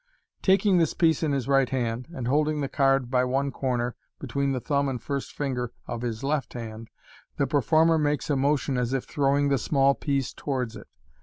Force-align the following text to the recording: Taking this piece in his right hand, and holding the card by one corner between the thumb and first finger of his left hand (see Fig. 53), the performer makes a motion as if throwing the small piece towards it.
Taking 0.41 0.79
this 0.79 0.95
piece 0.95 1.21
in 1.21 1.31
his 1.31 1.47
right 1.47 1.69
hand, 1.69 2.07
and 2.11 2.27
holding 2.27 2.59
the 2.61 2.67
card 2.67 3.11
by 3.11 3.23
one 3.23 3.51
corner 3.51 3.95
between 4.19 4.51
the 4.51 4.59
thumb 4.59 4.89
and 4.89 4.99
first 4.99 5.31
finger 5.31 5.73
of 5.85 6.01
his 6.01 6.23
left 6.23 6.53
hand 6.53 6.87
(see 6.89 7.37
Fig. 7.37 7.37
53), 7.37 7.43
the 7.43 7.47
performer 7.47 7.97
makes 7.99 8.27
a 8.31 8.35
motion 8.35 8.79
as 8.79 8.93
if 8.93 9.03
throwing 9.03 9.49
the 9.49 9.59
small 9.59 9.93
piece 9.93 10.33
towards 10.33 10.75
it. 10.75 10.87